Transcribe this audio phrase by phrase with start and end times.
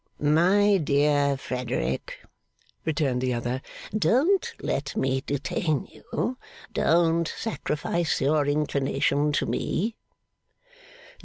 [0.19, 2.21] 'My dear Frederick,'
[2.85, 3.61] returned the other,
[3.95, 6.39] 'don't let me detain you;
[6.73, 9.95] don't sacrifice your inclination to me.